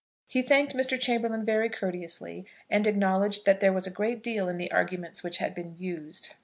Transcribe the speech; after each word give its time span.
He 0.25 0.41
thanked 0.41 0.73
Mr. 0.73 0.99
Chamberlaine 0.99 1.45
very 1.45 1.69
courteously, 1.69 2.47
and 2.71 2.87
acknowledged 2.87 3.45
that 3.45 3.59
there 3.59 3.71
was 3.71 3.85
a 3.85 3.91
great 3.91 4.23
deal 4.23 4.49
in 4.49 4.57
the 4.57 4.71
arguments 4.71 5.21
which 5.21 5.37
had 5.37 5.53
been 5.53 5.75
used. 5.77 6.33